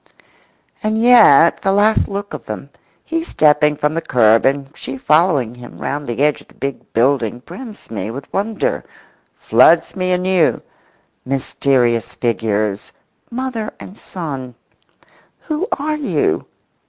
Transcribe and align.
And 0.81 0.99
yet 0.99 1.61
the 1.61 1.71
last 1.71 2.07
look 2.07 2.33
of 2.33 2.45
them—he 2.47 3.23
stepping 3.23 3.75
from 3.75 3.93
the 3.93 4.01
kerb 4.01 4.47
and 4.47 4.75
she 4.75 4.97
following 4.97 5.53
him 5.53 5.77
round 5.77 6.07
the 6.07 6.23
edge 6.23 6.41
of 6.41 6.47
the 6.47 6.55
big 6.55 6.91
building 6.91 7.37
brims 7.37 7.91
me 7.91 8.09
with 8.09 8.33
wonder—floods 8.33 9.95
me 9.95 10.11
anew. 10.11 10.63
Mysterious 11.23 12.15
figures! 12.15 12.91
Mother 13.29 13.75
and 13.79 13.95
son. 13.95 14.55
Who 15.41 15.67
are 15.77 15.97
you? 15.97 16.47